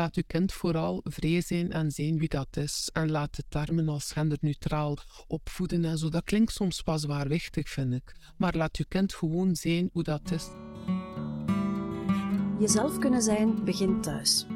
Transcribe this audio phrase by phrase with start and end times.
[0.00, 2.90] Laat uw kind vooral vrij zijn en zien wie dat is.
[2.92, 6.08] En laat de termen als genderneutraal opvoeden en zo.
[6.08, 8.14] Dat klinkt soms pas zwaarwichtig, vind ik.
[8.36, 10.48] Maar laat uw kind gewoon zien hoe dat is.
[12.58, 14.46] Jezelf kunnen zijn begint thuis.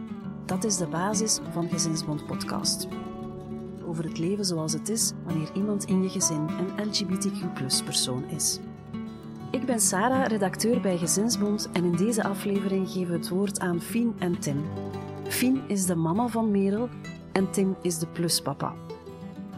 [0.47, 2.89] Dat is de basis van Gezinsbond Podcast.
[3.87, 8.59] Over het leven zoals het is wanneer iemand in je gezin een LGBTQ-persoon is.
[9.51, 13.81] Ik ben Sarah, redacteur bij Gezinsbond en in deze aflevering geven we het woord aan
[13.81, 14.65] Fien en Tim.
[15.29, 16.89] Fien is de mama van Merel
[17.33, 18.75] en Tim is de pluspapa.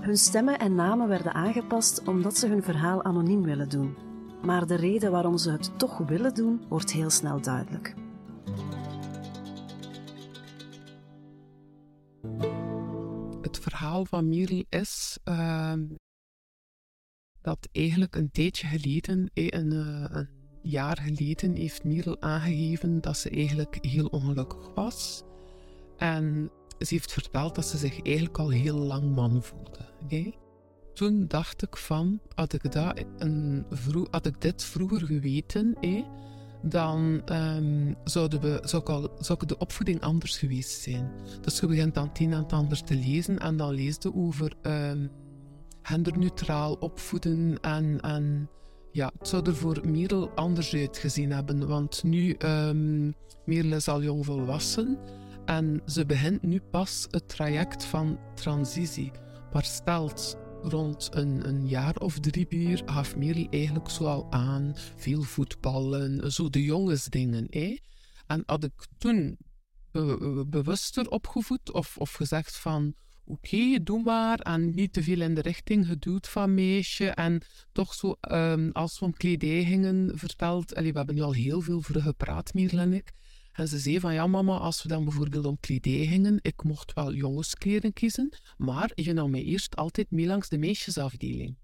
[0.01, 3.97] Hun stemmen en namen werden aangepast omdat ze hun verhaal anoniem willen doen.
[4.43, 7.95] Maar de reden waarom ze het toch willen doen, wordt heel snel duidelijk.
[13.43, 15.85] Het verhaal van Merel is ehm,
[17.41, 20.29] dat eigenlijk een tijdje geleden, eh, een, eh, een
[20.62, 25.26] jaar geleden, heeft Merel aangegeven dat ze eigenlijk heel ongelukkig was.
[25.96, 30.34] En ze heeft verteld dat ze zich eigenlijk al heel lang man voelde.
[30.95, 33.66] Toen dacht ik van, had ik, dat een,
[34.10, 35.76] had ik dit vroeger geweten,
[36.62, 38.60] dan um, zouden we,
[39.18, 41.10] zou, ik de opvoeding anders geweest zijn.
[41.40, 44.15] Dus je begint dan het een en het ander te lezen en dan lees je
[44.15, 45.10] over um,
[45.82, 48.51] genderneutraal opvoeden en, en
[48.93, 51.68] ja, het zou er voor Merel anders uitgezien hebben.
[51.68, 54.99] Want nu, um, Merel is al jong volwassen
[55.47, 59.11] en ze begint nu pas het traject van transitie.
[59.52, 64.72] Maar stelt rond een, een jaar of drie bier gaf Merel eigenlijk zo al aan.
[64.97, 67.47] Veel voetballen, zo de jongensdingen.
[67.50, 67.78] Hè?
[68.27, 69.39] En had ik toen
[70.47, 72.94] bewuster opgevoed of, of gezegd van
[73.25, 74.39] oké, doe maar.
[74.39, 77.09] En niet te veel in de richting geduwd van meisje.
[77.09, 80.71] En toch zo, um, als we om kledij gingen, verteld...
[80.71, 83.12] We hebben nu al heel veel voor gepraat, Merel en ik.
[83.56, 86.93] En ze zei van, ja mama, als we dan bijvoorbeeld om kledij gingen, ik mocht
[86.93, 91.59] wel jongenskleren kiezen, maar je nam mij eerst altijd mee langs de meisjesafdeling.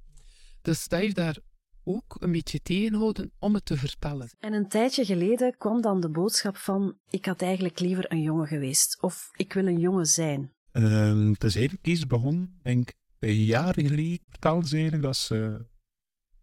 [0.62, 1.38] Dus dat heeft daar
[1.84, 4.30] ook een beetje tegenhouden om het te vertellen.
[4.38, 8.46] En een tijdje geleden kwam dan de boodschap van, ik had eigenlijk liever een jongen
[8.46, 10.52] geweest, of ik wil een jongen zijn.
[10.72, 15.16] Uh, het is eigenlijk iets begonnen, denk ik, een jaar geleden vertelde ze eigenlijk dat
[15.16, 15.66] ze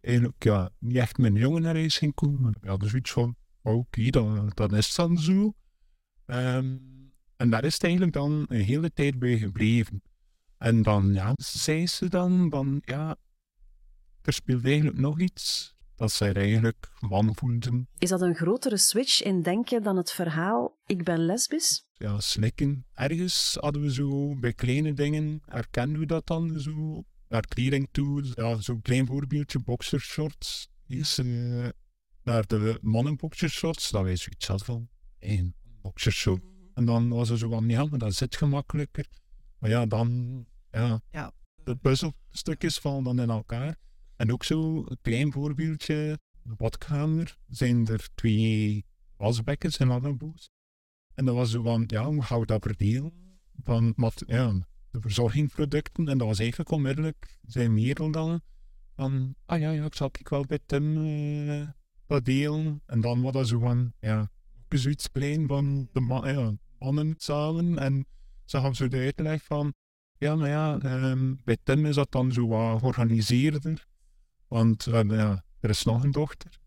[0.01, 2.41] eigenlijk ja, niet echt met een jongen naar huis ging komen.
[2.41, 5.53] Maar ja, dus iets van, oké, dan, dan is dan zo.
[6.25, 6.77] Ehm,
[7.35, 10.01] en daar is het eigenlijk dan een hele tijd bij gebleven.
[10.57, 13.15] En dan, ja, zei ze dan, van, ja,
[14.21, 17.87] er speelt eigenlijk nog iets dat zij eigenlijk man voelden.
[17.97, 21.83] Is dat een grotere switch in denken dan het verhaal ik ben lesbisch?
[21.93, 22.85] Ja, slikken.
[22.93, 27.03] Ergens hadden we zo, bij kleine dingen, herkenden we dat dan zo.
[27.27, 30.69] Naar kleding toe, ja, zo'n klein voorbeeldje, boxershorts.
[30.87, 31.67] Is, uh,
[32.29, 36.43] naar de mannenboxershorts, dat wij zoiets hadden van, één boxershort.
[36.73, 39.07] En dan was er zo van, ja, maar dat zit gemakkelijker.
[39.59, 41.31] Maar ja, dan, ja, ja.
[41.63, 43.75] de puzzelstukjes vallen dan in elkaar.
[44.15, 48.85] En ook zo, een klein voorbeeldje, de badkamer, zijn er twee
[49.17, 50.49] wasbekkens en lavabos.
[51.13, 53.13] En dat was zo van, ja, hoe gaan we dat verdelen?
[53.63, 53.95] Van
[54.27, 54.51] ja,
[54.91, 56.07] de verzorgingsproducten.
[56.07, 58.41] En dat was eigenlijk onmiddellijk, zijn meer dan
[58.95, 61.67] van, ah ja, ja ik zal ik wel bij Tim uh,
[62.09, 62.81] wat delen.
[62.85, 64.29] En dan was dat zo van, ja,
[64.69, 67.77] zoiets klein van de man, ja, mannenzalen.
[67.77, 68.05] En
[68.45, 69.73] ze gaan zo de uitleg van,
[70.17, 73.85] ja, maar ja, um, bij Tim is dat dan zo wat georganiseerder.
[74.47, 76.59] Want uh, ja, er is nog een dochter.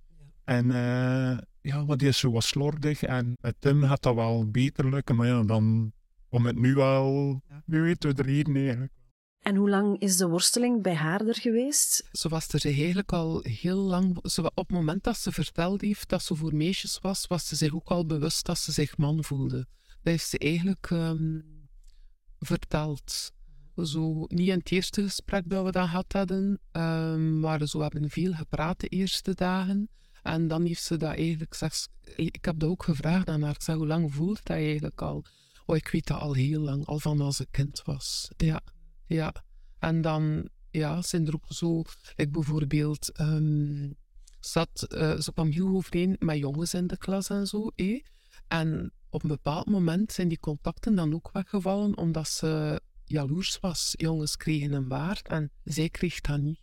[0.45, 3.03] En uh, ja, maar die is zo wat slordig.
[3.03, 5.17] En met Tim gaat dat wel beter lukken.
[5.17, 5.93] Maar ja, dan
[6.29, 8.93] om het nu wel, nu weten we er hier eigenlijk.
[9.43, 12.09] En hoe lang is de worsteling bij haar er geweest?
[12.13, 14.19] Ze was er eigenlijk al heel lang.
[14.31, 17.57] Ze, op het moment dat ze verteld heeft dat ze voor meisjes was, was ze
[17.57, 19.57] zich ook al bewust dat ze zich man voelde.
[19.87, 21.45] Dat heeft ze eigenlijk um,
[22.39, 23.33] verteld.
[23.77, 28.11] Zo, niet in het eerste gesprek dat we dat gehad hadden, um, maar zo hebben
[28.11, 29.89] veel gepraat de eerste dagen.
[30.23, 31.89] En dan heeft ze dat eigenlijk gezegd.
[32.17, 33.55] Ik heb dat ook gevraagd aan haar.
[33.55, 35.25] Ik zeg, hoe lang voelt dat eigenlijk al?
[35.67, 38.31] Oh, ik weet dat al heel lang, al van als ik kind was.
[38.37, 38.61] Ja,
[39.13, 39.35] ja.
[39.79, 41.83] En dan ja, zijn er ook zo,
[42.17, 43.97] ik bijvoorbeeld, um,
[44.41, 47.69] zat, uh, ze kwam heel overeen met jongens in de klas en zo.
[47.77, 48.05] Eh?
[48.49, 53.95] En op een bepaald moment zijn die contacten dan ook weggevallen, omdat ze jaloers was.
[53.97, 56.61] Jongens kregen een baard en zij kreeg dat niet.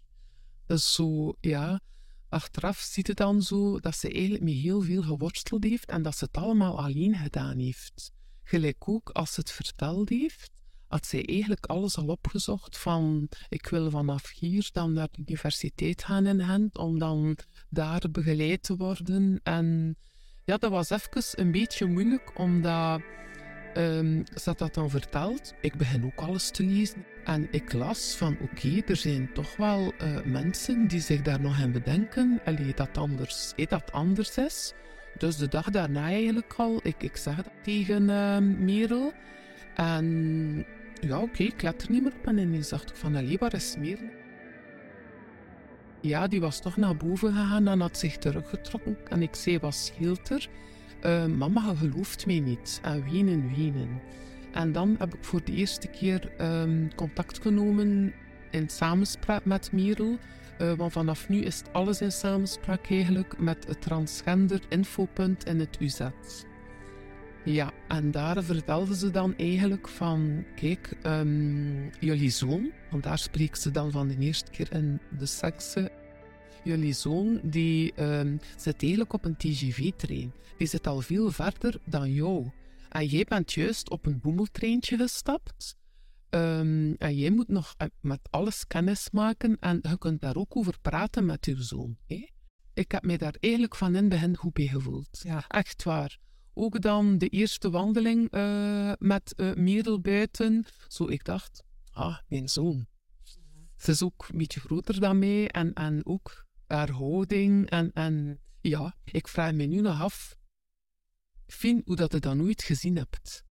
[0.65, 1.81] Dus zo, ja,
[2.29, 6.17] achteraf ziet het dan zo dat ze eigenlijk met heel veel geworsteld heeft en dat
[6.17, 8.11] ze het allemaal alleen gedaan heeft.
[8.43, 10.51] Gelijk ook als ze het verteld heeft,
[10.89, 16.03] had zij eigenlijk alles al opgezocht van ik wil vanaf hier dan naar de universiteit
[16.03, 17.37] gaan in Gent om dan
[17.69, 19.39] daar begeleid te worden.
[19.43, 19.97] En
[20.45, 23.01] ja, dat was even een beetje moeilijk omdat
[23.73, 25.53] ehm, ze had dat dan verteld.
[25.61, 27.05] Ik begin ook alles te lezen.
[27.23, 31.59] En ik las van oké, er zijn toch wel eh, mensen die zich daar nog
[31.59, 32.41] in bedenken.
[32.45, 34.73] Allee, dat anders, eh, dat anders is.
[35.17, 39.13] Dus de dag daarna eigenlijk al, ik, ik zeg dat tegen uh, Merel.
[39.75, 40.65] En
[40.99, 42.27] ja, oké, ik let er niet meer op.
[42.27, 44.09] En ineens dacht ik van, allee, waar is Merel?
[46.01, 48.97] Ja, die was toch naar boven gegaan en had zich teruggetrokken.
[49.09, 50.47] En ik zei, wat scheelt er?
[51.05, 52.79] Uh, mama, je gelooft mij niet.
[52.83, 54.01] En wenen, wenen.
[54.51, 58.13] En dan heb ik voor de eerste keer um, contact genomen
[58.51, 60.17] in samenspraak met Merel.
[60.61, 65.77] Uh, want vanaf nu is alles in samenspraak eigenlijk met het transgender infopunt in het
[65.79, 65.99] UZ.
[67.45, 73.61] Ja, en daar vertelde ze dan eigenlijk van, kijk, um, jullie zoon, want daar spreekt
[73.61, 75.91] ze dan van de eerste keer in de sekse,
[76.63, 80.33] jullie zoon, die um, zit eigenlijk op een TGV-trein.
[80.57, 82.51] Die zit al veel verder dan jou.
[82.89, 85.77] En jij bent juist op een boemeltreintje gestapt.
[86.29, 90.55] Um, en jij moet nog eh, met alles kennis maken en je kunt daar ook
[90.55, 91.97] over praten met je zoon.
[92.07, 92.27] Hè?
[92.73, 95.19] Ik heb mij daar eigenlijk van in het begin goed bij gevoeld.
[95.23, 95.43] Ja.
[95.47, 96.17] Echt waar.
[96.61, 100.65] Ook dan de eerste wandeling uh, met uh, Merel buiten.
[100.87, 102.87] Zo, ik dacht, ah, mijn zoon.
[103.77, 107.69] Ze is ook een beetje groter dan mij en, en ook haar houding.
[107.69, 110.35] En, en ja, ik vraag me nu nog af,
[111.47, 113.43] Fien, hoe dat je dat nooit gezien hebt.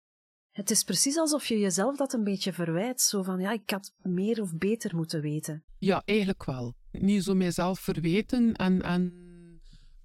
[0.51, 3.01] Het is precies alsof je jezelf dat een beetje verwijt.
[3.01, 5.65] Zo van, ja, ik had meer of beter moeten weten.
[5.79, 6.75] Ja, eigenlijk wel.
[6.91, 9.28] Niet zo mijzelf verweten en, en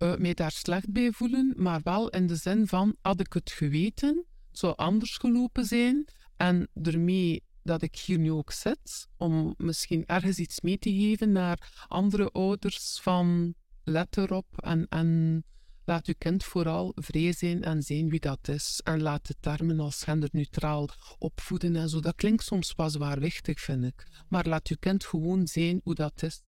[0.03, 3.51] uh, mij daar slecht bij voelen, maar wel in de zin van, had ik het
[3.51, 6.07] geweten, het zou anders gelopen zijn.
[6.37, 11.31] En ermee dat ik hier nu ook zit, om misschien ergens iets mee te geven
[11.31, 13.53] naar andere ouders van
[13.83, 15.43] let erop en, en
[15.85, 18.81] Laat uw kind vooral vrij zijn en zijn wie dat is.
[18.83, 21.99] En laat de termen als genderneutraal opvoeden en zo.
[21.99, 24.07] Dat klinkt soms pas zwaarwichtig, vind ik.
[24.29, 26.41] Maar laat uw kind gewoon zijn hoe dat is.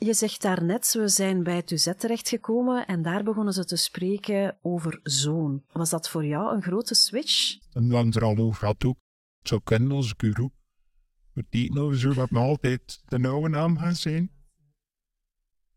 [0.00, 4.58] Je zegt daarnet, we zijn bij het UZ terechtgekomen en daar begonnen ze te spreken
[4.62, 5.64] over zoon.
[5.72, 7.58] Was dat voor jou een grote switch?
[7.72, 8.96] En dan er al over had ook.
[9.42, 10.50] Zo kennen onze guru.
[11.48, 14.30] Die nou zo dat me altijd de oude naam gaan zijn.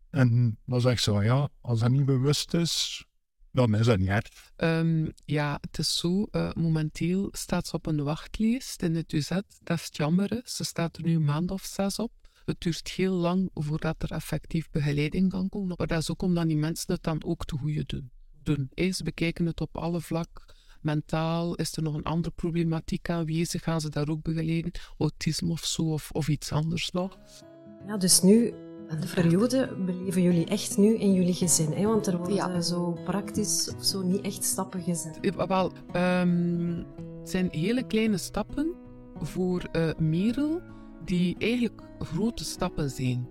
[0.09, 3.06] En dan zeg ik zo, ja, als dat niet bewust is,
[3.51, 4.51] dan is dat niet erg.
[4.57, 6.27] Um, ja, het is zo.
[6.31, 9.29] Uh, momenteel staat ze op een wachtlijst in het UZ.
[9.63, 10.41] Dat is jammer.
[10.44, 12.12] Ze staat er nu een maand of zes op.
[12.45, 15.75] Het duurt heel lang voordat er effectief begeleiding kan komen.
[15.77, 18.11] Maar dat is ook omdat die mensen het dan ook te goede doen.
[18.43, 18.69] doen.
[18.93, 20.43] Ze bekijken het op alle vlakken.
[20.81, 23.63] Mentaal is er nog een andere problematiek aanwezig.
[23.63, 24.71] Gaan ze daar ook begeleiden?
[24.97, 27.17] Autisme of zo, of, of iets anders nog.
[27.88, 28.53] Ja, dus nu
[28.99, 31.85] de periode beleven jullie echt nu in jullie gezin, hè?
[31.85, 35.19] want er worden zo praktisch of zo niet echt stappen gezet.
[35.47, 36.85] Wel, um,
[37.19, 38.75] het zijn hele kleine stappen
[39.21, 40.61] voor uh, Merel,
[41.06, 43.27] die eigenlijk grote stappen zijn.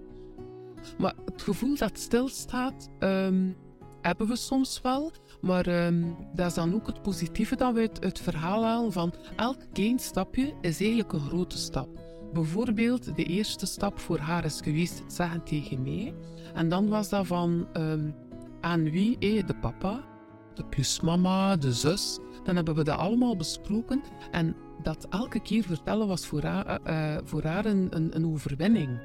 [0.99, 3.57] Maar het gevoel dat stilstaat, um,
[4.01, 5.13] hebben we soms wel.
[5.41, 9.13] Maar um, dat is dan ook het positieve dat we uit het verhaal halen van
[9.37, 11.89] elk klein stapje is eigenlijk een grote stap.
[12.33, 16.15] Bijvoorbeeld, de eerste stap voor haar is geweest het zeggen tegen mij.
[16.55, 18.15] En dan was dat van um,
[18.61, 19.19] aan wie?
[19.19, 20.05] Eh, de papa,
[20.55, 22.19] de plusmama, de zus.
[22.45, 24.03] Dan hebben we dat allemaal besproken.
[24.31, 29.01] En dat elke keer vertellen was voor haar, uh, voor haar een, een, een, overwinning.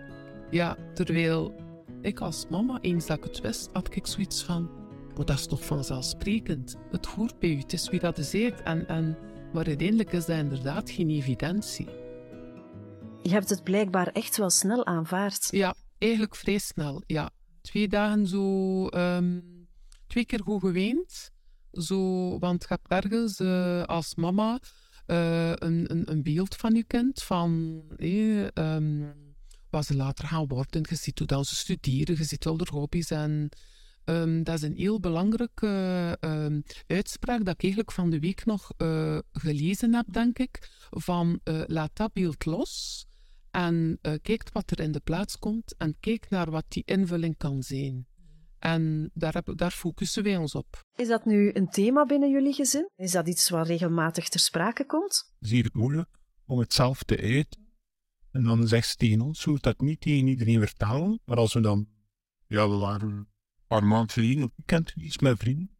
[0.51, 1.53] Ja, terwijl
[2.01, 4.70] ik als mama, eens dat ik het wist, had ik zoiets van...
[5.15, 6.75] Maar dat is toch vanzelfsprekend.
[6.91, 9.17] Het hoort bij u, het is wie dat is En, en,
[9.53, 11.88] maar uiteindelijk is dat inderdaad geen evidentie.
[13.22, 15.48] Je hebt het blijkbaar echt wel snel aanvaard.
[15.51, 17.01] Ja, eigenlijk vrij snel.
[17.05, 17.29] Ja.
[17.62, 19.44] Twee dagen zo, um,
[20.08, 21.32] twee keer goed geweend.
[21.72, 24.60] Zo, want je hebt ergens uh, als mama
[25.07, 29.13] uh, een, een, beeld van je kind, van eh, um,
[29.69, 30.85] wat ze later gaan worden.
[30.89, 33.50] Je ziet hoe dat ze studeren, je ziet al de hobby's en
[34.05, 36.57] um, dat is een heel belangrijke uh,
[36.88, 41.62] uitspraak dat ik eigenlijk van de week nog uh, gelezen heb, denk ik, van uh,
[41.65, 43.05] laat dat beeld los
[43.51, 47.63] en kijkt wat er in de plaats komt en kijkt naar wat die invulling kan
[47.63, 48.07] zijn.
[48.65, 50.79] En daar, heb, daar focussen wij ons op.
[50.95, 52.89] Is dat nu een thema binnen jullie gezin?
[52.95, 55.31] Is dat iets wat regelmatig ter sprake komt?
[55.39, 56.10] Het is hier moeilijk
[56.45, 57.67] om het zelf te eten.
[58.31, 61.19] En dan zegt ze tegen ons, zo dat niet tegen iedereen vertellen.
[61.25, 61.88] Maar als we dan,
[62.48, 63.27] ja, we waren een
[63.67, 65.74] paar maanden geleden op weekend iets met vrienden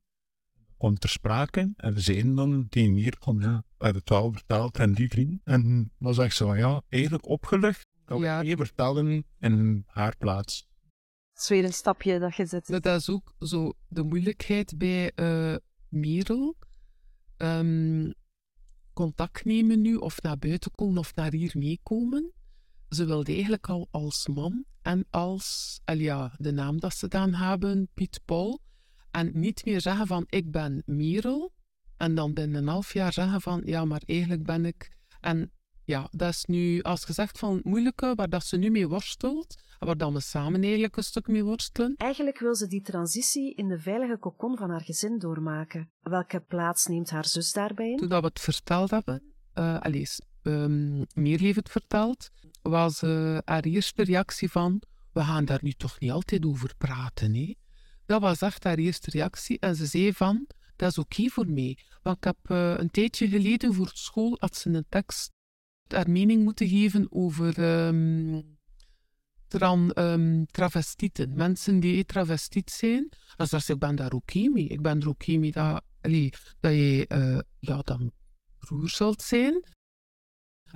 [0.78, 1.74] komt ter sprake.
[1.76, 5.10] En we zeiden dan tegen hier van, ja, we hebben het wel verteld aan die
[5.10, 5.42] vriend.
[5.44, 8.44] En dan zegt ze van, ja, eigenlijk opgelucht dat ja.
[8.44, 10.68] we vertellen in haar plaats.
[11.48, 12.68] Een stapje dat je zet.
[12.68, 15.56] Dat is ook zo de moeilijkheid bij uh,
[15.90, 16.56] Merel.
[17.38, 18.14] Um,
[18.94, 22.34] contact nemen nu, of naar buiten komen, of naar hier meekomen.
[22.90, 27.34] Ze wilde eigenlijk al als man en als, al ja, de naam dat ze dan
[27.34, 28.62] hebben, Piet Paul.
[29.12, 31.54] En niet meer zeggen van, ik ben Merel.
[31.98, 34.98] En dan binnen een half jaar zeggen van, ja, maar eigenlijk ben ik...
[35.20, 35.52] En
[35.86, 39.56] ja, dat is nu, als gezegd van het moeilijke, waar dat ze nu mee worstelt,
[39.80, 41.94] waar dan we samen eigenlijk een stuk mee worstelen.
[41.98, 45.92] Eigenlijk wil ze die transitie in de veilige kokon van haar gezin doormaken.
[46.02, 47.98] Welke plaats neemt haar zus daarbij in?
[47.98, 49.22] Toen dat we het verteld hebben,
[49.54, 52.30] uh, Alice, um, meer heeft het verteld,
[52.62, 54.82] was uh, haar eerste reactie van,
[55.14, 57.56] we gaan daar nu toch niet altijd over praten, hè?
[58.06, 59.60] Dat was echt haar eerste reactie.
[59.60, 61.78] En ze zei van, dat is oké voor mij.
[62.04, 65.32] Want ik heb uh, een tijdje geleden voor school, had ze een tekst
[65.88, 68.58] haar mening moeten geven over um,
[70.46, 71.36] travestieten.
[71.36, 73.10] Mensen die travestiet zijn.
[73.38, 74.68] En ze ik ben daar okay mee.
[74.68, 75.84] Ik ben er mee dat,
[76.62, 78.12] je uh, ja, dan
[78.60, 79.64] broer zult zijn.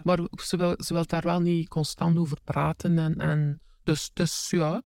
[0.04, 2.98] Maar ze wil daar wel niet constant over praten.
[2.98, 4.84] En, en dus, dus ja.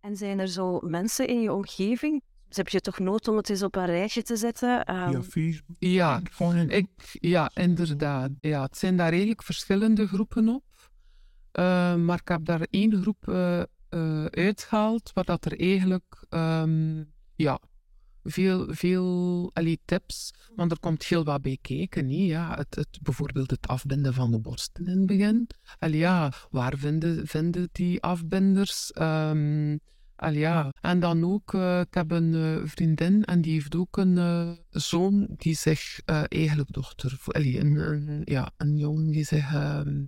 [0.00, 3.50] En zijn er zo mensen in je omgeving dus heb je toch nood om het
[3.50, 4.94] eens op een rijtje te zetten?
[4.94, 5.22] Um...
[5.78, 6.22] Ja,
[6.68, 6.88] ik,
[7.20, 8.30] ja, inderdaad.
[8.40, 10.64] Ja, het zijn daar eigenlijk verschillende groepen op.
[11.58, 17.12] Uh, maar ik heb daar één groep uh, uh, uitgehaald, waar dat er eigenlijk um,
[17.34, 17.60] ja,
[18.22, 22.06] veel, veel allee, tips, want er komt heel wat bij kijken.
[22.06, 25.46] Nee, ja, het, het, bijvoorbeeld het afbinden van de borsten in het begin.
[25.78, 28.92] Allee, ja, waar vinden, vinden die afbinders?
[29.00, 29.80] Um,
[30.20, 30.72] Al ja.
[30.80, 34.50] En dan ook, uh, ik heb een uh, vriendin en die heeft ook een uh,
[34.70, 40.04] zoon die zich eigenlijk dochter, allee, een, een, ja, een jongen die zich ehm,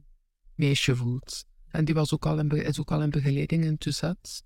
[0.55, 1.45] meisje voelt.
[1.69, 4.45] En die was ook al in, is ook al in begeleiding in Tuzet.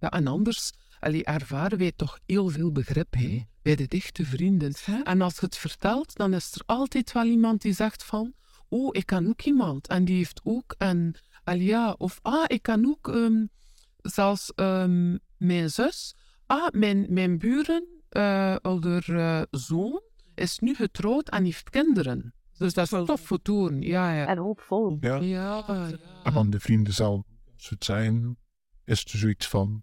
[0.00, 4.72] Ja, en anders allee, ervaren wij toch heel veel begrip hè, bij de dichte vrienden.
[5.04, 8.34] En als je het vertelt, dan is er altijd wel iemand die zegt van
[8.68, 9.88] oh, ik kan ook iemand.
[9.88, 13.08] En die heeft ook een, al ja, of ah, ik kan ook...
[13.08, 13.50] Um,
[14.02, 16.14] zelfs um, mijn zus,
[16.46, 20.02] ah, mijn, mijn buren, uh, ouder uh, zoon,
[20.34, 22.34] is nu getrouwd en heeft kinderen.
[22.58, 24.26] Dus dat is tof voor toen, ja, ja.
[24.26, 24.96] En hoopvol.
[25.00, 25.16] Ja.
[25.16, 25.90] ja, ja.
[26.22, 27.22] En van de vrienden zelf,
[27.56, 28.36] als het zijn,
[28.84, 29.82] is er zoiets van,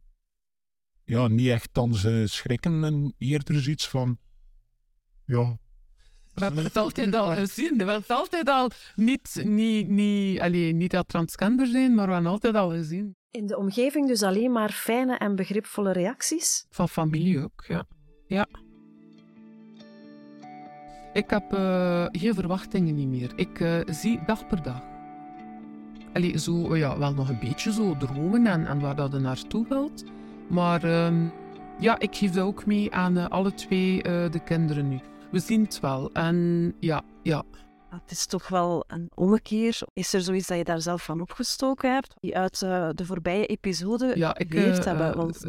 [1.04, 4.18] ja, niet echt dan ze schrikken en eerder zoiets van,
[5.26, 5.58] ja,
[6.38, 7.72] we hebben het altijd al gezien.
[7.72, 12.14] We hebben het altijd al niet, niet, niet, allee, niet dat transgender zijn, maar we
[12.14, 13.16] hebben altijd al gezien.
[13.38, 16.66] In de omgeving dus alleen maar fijne en begripvolle reacties?
[16.70, 17.86] Van familie ook, ja.
[18.28, 18.48] ja.
[21.14, 23.32] Ik heb uh, geen verwachtingen niet meer.
[23.36, 24.82] Ik uh, zie dag per dag.
[26.14, 30.04] Allee, zo, ja, wel nog een beetje zo dromen en, en waar dat naartoe wilt.
[30.48, 31.32] Maar um,
[31.80, 35.00] ja, ik geef dat ook mee aan uh, alle twee de kinderen nu.
[35.32, 36.12] We zien het wel.
[36.12, 37.44] En ja, ja.
[37.90, 39.80] Het is toch wel een ommekeer.
[39.94, 43.46] Is er zoiets dat je daar zelf van opgestoken hebt, die uit uh, de voorbije
[43.46, 45.16] episode ja, ik, geleerd uh, hebben?
[45.18, 45.42] Want...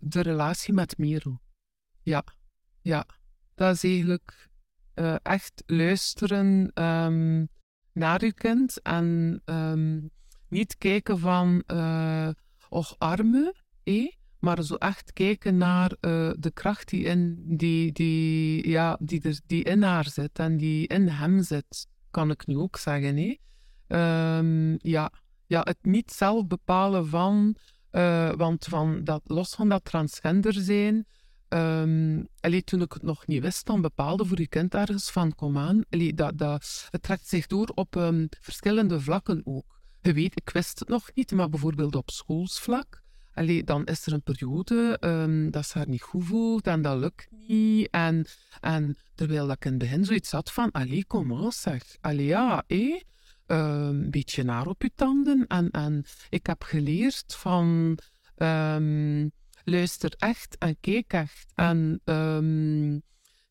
[0.00, 1.40] de relatie met Merel.
[2.02, 2.24] Ja,
[2.80, 3.06] ja.
[3.54, 4.48] Dat is eigenlijk
[5.22, 7.48] echt luisteren um,
[7.92, 10.10] naar je kind en um,
[10.48, 11.64] niet kijken van,
[12.68, 14.12] och arme, eh?
[14.40, 19.40] Maar zo echt kijken naar uh, de kracht die in, die, die, ja, die, er,
[19.46, 23.16] die in haar zit en die in hem zit, kan ik nu ook zeggen.
[23.16, 23.36] Hè?
[24.38, 25.12] Um, ja.
[25.46, 27.56] ja, het niet zelf bepalen van,
[27.92, 31.06] uh, want van dat, los van dat transgender zijn,
[31.48, 32.28] um,
[32.64, 35.84] toen ik het nog niet wist, dan bepaalde voor je kind ergens van, kom aan,
[36.14, 39.80] dat, dat, het trekt zich door op um, verschillende vlakken ook.
[40.00, 43.02] Je weet, ik wist het nog niet, maar bijvoorbeeld op schoolsvlak,
[43.34, 46.98] Allee, dan is er een periode um, dat ze haar niet goed voelt en dat
[46.98, 47.88] lukt niet.
[47.90, 48.26] En,
[48.60, 51.96] en terwijl dat ik in het begin zoiets had van, allee, kom aan zeg.
[52.00, 53.00] Allee, ja, hé.
[53.46, 55.46] Um, een beetje naar op je tanden.
[55.46, 57.98] En, en ik heb geleerd van...
[58.36, 59.30] Um,
[59.64, 61.52] luister echt en kijk echt.
[61.54, 62.00] En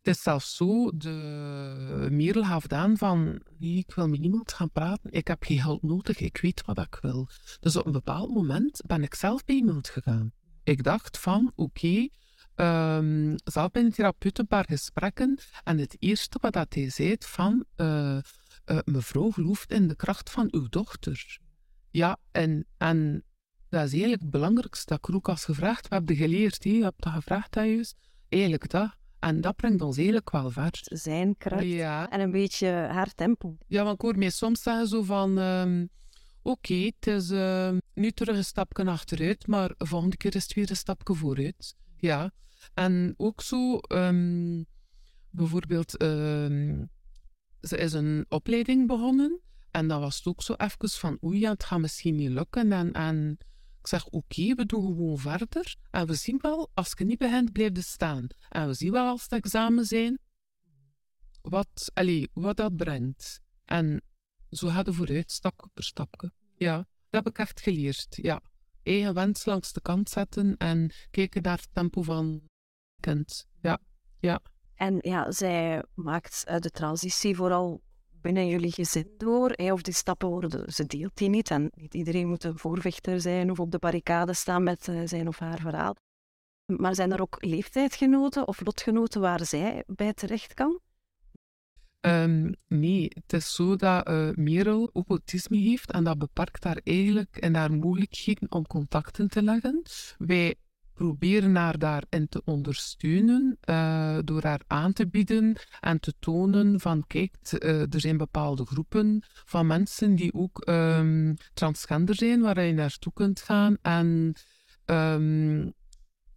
[0.01, 5.27] het is zelfs zo, de Merel aan van, ik wil met niemand gaan praten, ik
[5.27, 7.29] heb geen hulp nodig, ik weet wat ik wil.
[7.59, 10.31] Dus op een bepaald moment ben ik zelf bij iemand gegaan.
[10.63, 12.09] Ik dacht van, oké,
[12.55, 16.89] okay, um, zelf bij een therapeut een paar gesprekken en het eerste wat dat hij
[16.89, 18.17] zei van, uh,
[18.65, 21.39] uh, mevrouw gelooft in de kracht van uw dochter.
[21.91, 23.23] Ja, en, en
[23.69, 27.13] dat is eigenlijk het belangrijkste dat ik ook als gevraagd heb, geleerd, je hebt dat
[27.13, 27.93] gevraagd thuis,
[28.29, 28.97] eigenlijk dat.
[29.19, 30.71] En dat brengt ons eigenlijk wel ver.
[30.81, 32.09] Zijn kracht ja.
[32.09, 33.57] en een beetje haar tempo.
[33.67, 35.37] Ja, want ik hoor mij soms zeggen zo van...
[35.37, 35.89] Um,
[36.41, 40.43] Oké, okay, het is uh, nu terug een stapje achteruit, maar de volgende keer is
[40.43, 41.75] het weer een stapje vooruit.
[41.97, 42.31] Ja.
[42.73, 43.79] En ook zo...
[43.87, 44.65] Um,
[45.29, 46.01] bijvoorbeeld...
[46.01, 46.89] Um,
[47.61, 49.39] ze is een opleiding begonnen.
[49.71, 52.71] En dat was het ook zo even van, oei, ja, het gaat misschien niet lukken.
[52.71, 53.37] En, en
[53.79, 55.75] ik zeg, oké, we doen gewoon verder.
[55.91, 58.27] En we zien wel, als je niet begint, blijf je staan.
[58.49, 60.19] En we zien wel als het examen zijn,
[61.41, 63.41] wat, allee, wat dat brengt.
[63.65, 64.03] En
[64.49, 66.31] zo gaat het vooruit, stapje per stapje.
[66.55, 66.77] Ja,
[67.09, 68.41] dat heb ik echt geleerd, ja.
[68.83, 72.41] Eigen wens langs de kant zetten en kijken naar het tempo van
[72.99, 73.47] kind.
[73.61, 73.79] Ja,
[74.19, 74.41] ja.
[74.75, 77.81] En ja, zij maakt uh, de transitie vooral
[78.21, 79.51] binnen jullie gezin door.
[79.51, 81.51] Of die stappen worden, ze deelt die niet.
[81.51, 85.27] En niet iedereen moet een voorvechter zijn of op de barricade staan met uh, zijn
[85.27, 85.95] of haar verhaal.
[86.65, 90.79] Maar zijn er ook leeftijdgenoten of lotgenoten waar zij bij terecht kan?
[92.01, 96.81] Um, nee, het is zo dat uh, Merel ook autisme heeft en dat beperkt haar
[96.83, 99.81] eigenlijk in haar mogelijkheden om contacten te leggen.
[100.17, 100.55] Wij
[100.99, 107.03] proberen haar daarin te ondersteunen uh, door haar aan te bieden en te tonen van
[107.07, 112.73] kijk, uh, er zijn bepaalde groepen van mensen die ook um, transgender zijn, waar je
[112.73, 114.33] naartoe kunt gaan en
[114.85, 115.73] um,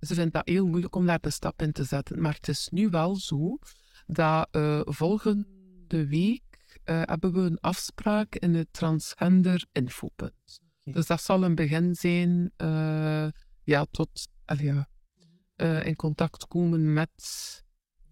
[0.00, 2.20] ze vindt dat heel moeilijk om daar de stap in te zetten.
[2.20, 3.58] Maar het is nu wel zo
[4.06, 6.42] dat uh, volgende week
[6.84, 10.60] hebben we een afspraak in het transgender infopunt.
[10.84, 12.52] Dus dat zal een begin zijn
[13.64, 14.84] ja, tot allee,
[15.56, 17.10] uh, in contact komen met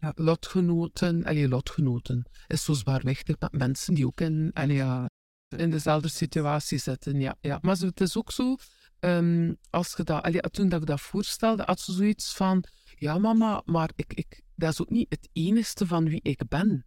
[0.01, 1.25] ja, lotgenoten.
[1.25, 5.09] Allee, lotgenoten is zo zwaarwichtig met mensen die ook in, allee,
[5.57, 7.21] in dezelfde situatie zitten.
[7.21, 7.59] Ja, ja.
[7.63, 8.57] Maar het is ook zo,
[9.01, 12.65] um, als je dat, allee, toen dat ik dat voorstelde, had ze zoiets van:
[12.97, 16.85] Ja, mama, maar ik, ik, dat is ook niet het enige van wie ik ben.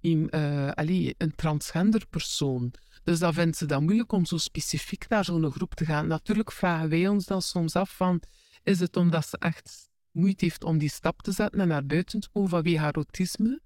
[0.00, 2.72] In, uh, allee, een transgender persoon.
[3.02, 6.06] Dus dan vindt ze dat moeilijk om zo specifiek naar zo'n groep te gaan.
[6.06, 8.22] Natuurlijk vragen wij ons dan soms af van
[8.66, 12.20] is het omdat ze echt moeite heeft om die stap te zetten en naar buiten
[12.20, 13.60] te komen vanwege haar autisme?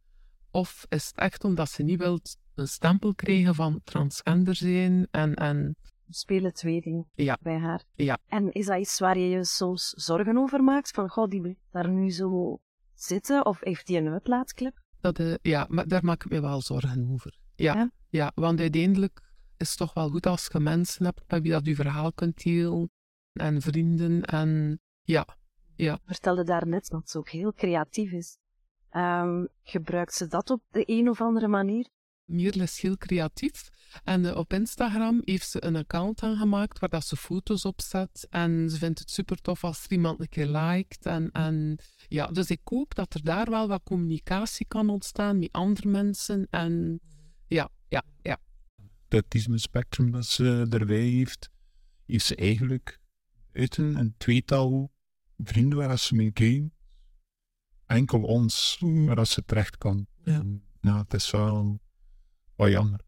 [0.51, 2.21] Of is het echt omdat ze niet wil
[2.55, 5.35] een stempel krijgen van transgender zijn en...
[5.35, 5.77] en...
[6.09, 7.39] Spelen twee dingen ja.
[7.41, 7.85] bij haar.
[7.95, 8.19] Ja.
[8.27, 10.91] En is dat iets waar je je soms zorgen over maakt?
[10.91, 12.61] Van, goh, die daar nu zo
[12.95, 13.47] zitten?
[13.47, 14.83] Of heeft die een uitlaatklep?
[15.01, 17.39] Dat, uh, ja, maar daar maak ik me wel zorgen over.
[17.55, 17.91] Ja, ja?
[18.09, 19.23] ja, want uiteindelijk
[19.57, 22.43] is het toch wel goed als je mensen hebt met wie dat je verhaal kunt
[22.43, 22.91] delen.
[23.33, 25.27] En vrienden en ja,
[25.77, 25.99] ja.
[26.05, 28.39] vertelde daarnet dat ze ook heel creatief is.
[28.93, 31.89] Um, gebruikt ze dat op de een of andere manier?
[32.25, 33.69] Mierle is heel creatief.
[34.05, 38.27] En uh, op Instagram heeft ze een account aangemaakt waar dat ze foto's op zet.
[38.31, 41.07] En ze vindt het super tof als er iemand een keer liked.
[41.07, 45.53] En, en ja, dus ik hoop dat er daar wel wat communicatie kan ontstaan met
[45.53, 46.47] andere mensen.
[46.51, 47.01] En
[47.47, 48.39] ja, ja, ja.
[49.05, 51.51] Het autisme spectrum dat ze erbij heeft,
[52.07, 53.01] heeft ze eigenlijk
[53.53, 54.91] uit een, een tweetal
[55.45, 56.73] vrienden waar ze mee ging.
[57.87, 59.07] Enkel ons, mm.
[59.07, 60.07] waar ze terecht kan.
[60.25, 60.43] Ja.
[60.81, 61.81] Nou, het is wel,
[62.57, 63.01] wel jammer.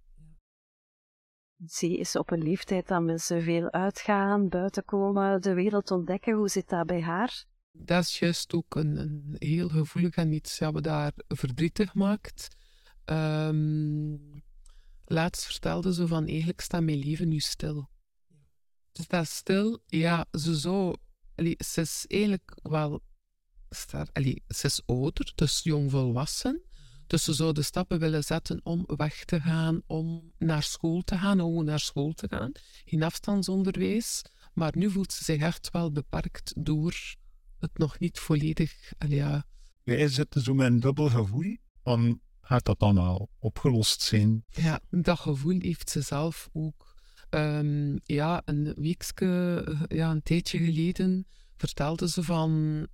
[1.64, 6.34] Zie is op een leeftijd dat mensen veel uitgaan, buiten komen, de wereld ontdekken.
[6.34, 7.44] Hoe zit dat bij haar?
[7.72, 12.56] Dat is juist ook een, een heel gevoelig en iets dat we daar verdrietig maakt.
[13.04, 14.42] Um,
[15.04, 17.90] laatst vertelde ze van eigenlijk staat mijn leven nu stil.
[18.92, 20.96] Dus dat stil, ja, ze zou...
[21.42, 23.02] Allee, ze is eigenlijk wel...
[24.12, 26.62] Allee, ze is ouder, dus jongvolwassen.
[27.06, 31.18] Dus ze zou de stappen willen zetten om weg te gaan, om naar school te
[31.18, 32.52] gaan, om naar school te gaan,
[32.84, 34.22] in afstandsonderwijs.
[34.54, 36.94] Maar nu voelt ze zich echt wel beperkt door
[37.58, 38.92] het nog niet volledig...
[38.98, 39.44] Allee, ja.
[39.82, 44.44] Wij zitten zo met een dubbel gevoel van gaat dat dan al opgelost zijn?
[44.48, 46.91] Ja, dat gevoel heeft ze zelf ook.
[47.34, 52.50] Um, ja, een weekje, eh, ja, een tijdje geleden vertelde ze van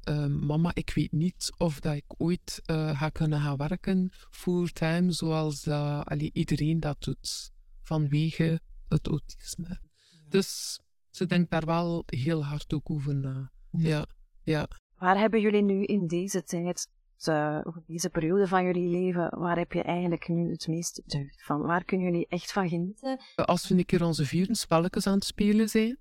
[0.08, 5.12] um, mama, ik weet niet of dat ik ooit uh, ga kunnen gaan werken fulltime
[5.12, 7.50] zoals uh, allee, iedereen dat doet
[7.82, 9.80] vanwege het autisme.
[10.28, 13.50] Dus ze denkt daar wel heel hard ook over na.
[13.70, 14.06] Ja,
[14.42, 14.68] ja.
[14.96, 16.88] Waar hebben jullie nu in deze tijd
[17.26, 21.60] uh, deze periode van jullie leven, waar heb je eigenlijk nu het meeste deugd van?
[21.60, 23.20] Waar kunnen jullie echt van genieten?
[23.34, 25.98] Als we een keer onze vieren spelletjes aan het spelen zijn.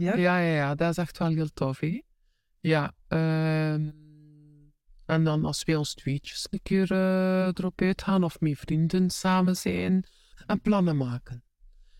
[0.00, 2.02] Ja, ja, ja, ja, dat is echt wel heel tof, hè?
[2.60, 2.94] Ja.
[3.08, 3.72] Uh,
[5.10, 9.56] en dan als wij ons tweetjes een keer uh, erop uitgaan of met vrienden samen
[9.56, 10.06] zijn
[10.46, 11.44] en plannen maken.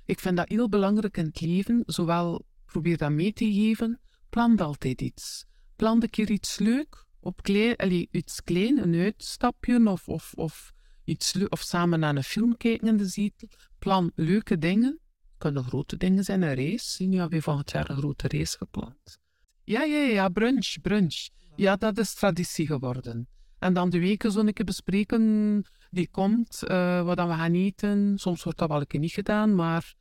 [0.04, 4.58] Ik vind dat heel belangrijk in het leven, zowel probeer dat mee te geven, plan
[4.58, 5.46] altijd iets.
[5.76, 10.72] Plan een keer iets leuk, op klein, iets klein, een uitstapje of, of, of,
[11.04, 13.48] iets, of samen naar een film kijken in de zetel.
[13.78, 14.98] Plan leuke dingen.
[15.20, 17.04] Het kunnen grote dingen zijn, een race.
[17.04, 19.18] Nu hebben we volgend jaar een grote race gepland.
[19.64, 21.28] Ja, ja, ja, brunch, brunch.
[21.56, 23.28] Ja, dat is traditie geworden.
[23.58, 27.54] En dan de weken zo een keer bespreken die komt, uh, wat dan we gaan
[27.54, 28.18] eten.
[28.18, 29.94] Soms wordt dat wel een keer niet gedaan, maar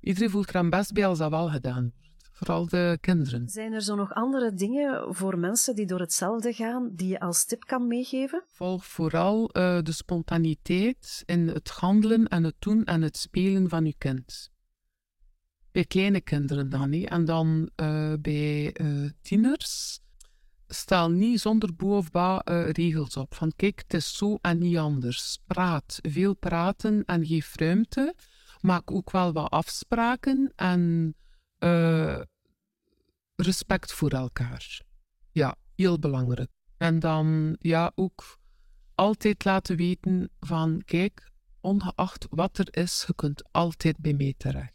[0.00, 1.92] iedereen voelt er aan best bij als dat wel gedaan.
[2.36, 3.48] Vooral de kinderen.
[3.48, 7.44] Zijn er zo nog andere dingen voor mensen die door hetzelfde gaan, die je als
[7.44, 8.44] tip kan meegeven?
[8.46, 13.84] Volg vooral uh, de spontaniteit in het handelen en het doen en het spelen van
[13.84, 14.50] je kind.
[15.72, 17.08] Bij kleine kinderen dan niet.
[17.08, 18.74] En dan uh, bij
[19.22, 20.00] tieners
[20.66, 23.34] stel niet zonder boe of ba regels op.
[23.34, 25.38] Van kijk, het is zo en niet anders.
[25.46, 25.98] Praat.
[26.02, 28.14] Veel praten en geef ruimte.
[28.60, 31.14] Maak ook wel wat afspraken en
[31.66, 32.20] uh,
[33.36, 34.80] respect voor elkaar.
[35.32, 36.50] Ja, heel belangrijk.
[36.76, 38.38] En dan ja, ook
[38.94, 44.74] altijd laten weten van kijk, ongeacht wat er is, je kunt altijd bij mij terecht.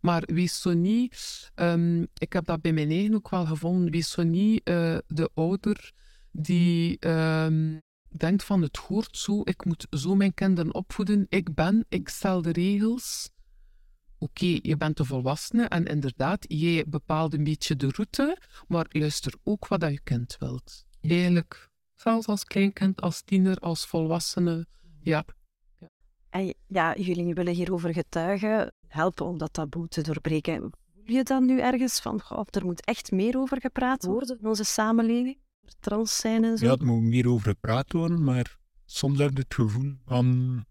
[0.00, 4.10] Maar wees zo niet, um, ik heb dat bij mijn eigen ook wel gevonden, wees
[4.10, 5.92] zo niet uh, de ouder
[6.32, 11.84] die um, denkt van het hoort zo, ik moet zo mijn kinderen opvoeden, ik ben,
[11.88, 13.30] ik stel de regels.
[14.22, 18.86] Oké, okay, je bent de volwassene en inderdaad, jij bepaalt een beetje de route, maar
[18.88, 20.84] luister ook wat dat je kind wilt.
[21.00, 24.66] Eigenlijk, zelfs als kleinkind, als tiener, als volwassene,
[25.00, 25.24] ja.
[26.30, 30.60] En ja, jullie willen hierover getuigen helpen om dat taboe te doorbreken.
[30.60, 34.46] Voel je dan nu ergens van, oh, er moet echt meer over gepraat worden in
[34.46, 35.38] onze samenleving?
[35.80, 36.66] Trans zijn en zo?
[36.66, 40.64] Ja, er moet meer over gepraat worden, maar soms heb je het gevoel van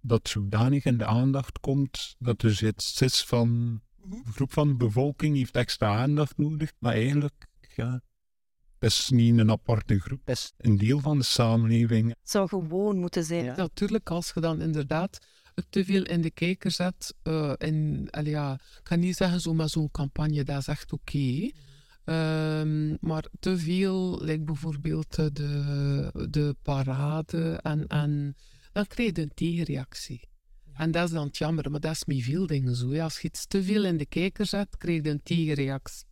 [0.00, 4.74] dat zodanig in de aandacht komt dat er iets is van een groep van de
[4.74, 8.00] bevolking heeft extra aandacht nodig, maar eigenlijk, ja,
[8.78, 12.08] het is niet een aparte groep, het is een deel van de samenleving.
[12.08, 13.44] Het zou gewoon moeten zijn.
[13.44, 15.18] Ja, natuurlijk, als je dan inderdaad
[15.70, 17.14] te veel in de kijker zet.
[17.22, 21.16] Uh, in, ja, ik kan niet zeggen zo met zo'n campagne, dat is echt oké.
[21.16, 21.54] Okay.
[22.60, 28.36] Um, maar te veel, like bijvoorbeeld de, de parade, en, en
[28.72, 30.28] dan krijg je een tegenreactie.
[30.74, 32.98] En dat is dan het jammer, maar dat is met veel dingen zo.
[32.98, 36.08] Als je iets te veel in de kijker zet, krijg je een tegenreactie.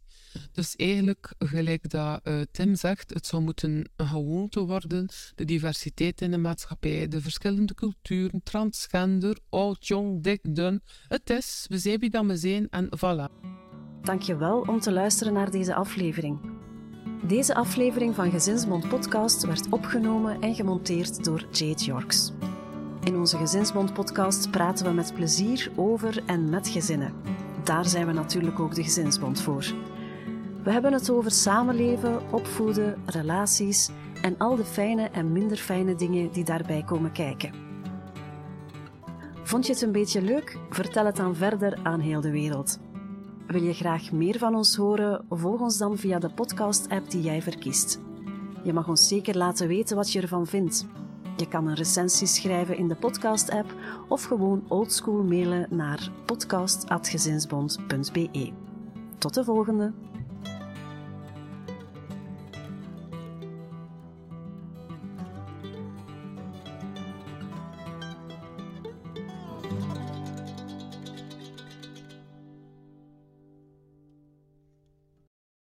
[0.53, 6.21] Dus eigenlijk, gelijk dat uh, Tim zegt, het zou moeten een gewoonte worden, de diversiteit
[6.21, 10.83] in de maatschappij, de verschillende culturen, transgender, oud, jong, dik, dun.
[11.09, 13.57] Het is, we zijn wie dat we zijn en voilà.
[14.03, 16.58] Dankjewel om te luisteren naar deze aflevering.
[17.22, 22.33] Deze aflevering van Gezinsbond Podcast werd opgenomen en gemonteerd door Jade Yorks.
[23.04, 27.12] In onze Gezinsbond Podcast praten we met plezier over en met gezinnen.
[27.64, 29.64] Daar zijn we natuurlijk ook de Gezinsbond voor.
[30.62, 33.90] We hebben het over samenleven, opvoeden, relaties
[34.22, 37.52] en al de fijne en minder fijne dingen die daarbij komen kijken.
[39.42, 40.59] Vond je het een beetje leuk?
[40.70, 42.78] Vertel het dan verder aan heel de wereld.
[43.49, 45.25] Wil je graag meer van ons horen?
[45.29, 48.01] Volg ons dan via de podcast-app die jij verkiest.
[48.63, 50.87] Je mag ons zeker laten weten wat je ervan vindt.
[51.37, 53.75] Je kan een recensie schrijven in de podcast-app
[54.09, 58.53] of gewoon oldschool mailen naar podcast.gezinsbond.be.
[59.19, 59.93] Tot de volgende!